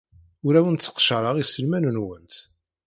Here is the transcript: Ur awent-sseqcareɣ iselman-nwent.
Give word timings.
Ur 0.45 0.53
awent-sseqcareɣ 0.59 1.35
iselman-nwent. 1.37 2.33